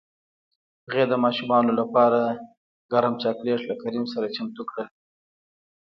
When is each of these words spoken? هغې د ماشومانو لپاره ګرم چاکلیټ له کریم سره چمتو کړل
هغې 0.85 1.03
د 1.07 1.13
ماشومانو 1.23 1.71
لپاره 1.79 2.19
ګرم 2.91 3.13
چاکلیټ 3.23 3.61
له 3.69 3.75
کریم 3.81 4.05
سره 4.13 4.33
چمتو 4.35 4.61
کړل 4.69 4.87